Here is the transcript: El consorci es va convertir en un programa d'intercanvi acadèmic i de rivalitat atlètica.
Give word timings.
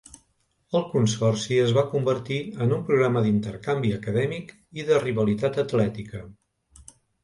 El 0.79 0.85
consorci 0.93 1.59
es 1.65 1.75
va 1.79 1.83
convertir 1.91 2.39
en 2.67 2.75
un 2.79 2.83
programa 2.89 3.25
d'intercanvi 3.29 3.95
acadèmic 4.01 4.53
i 4.83 4.91
de 4.93 5.01
rivalitat 5.07 5.65
atlètica. 5.69 6.29